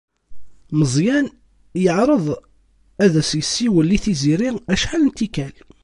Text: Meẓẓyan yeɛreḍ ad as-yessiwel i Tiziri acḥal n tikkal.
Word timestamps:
Meẓẓyan 0.77 1.27
yeɛreḍ 1.83 2.25
ad 3.03 3.13
as-yessiwel 3.21 3.89
i 3.97 3.99
Tiziri 4.03 4.49
acḥal 4.73 5.01
n 5.05 5.09
tikkal. 5.17 5.55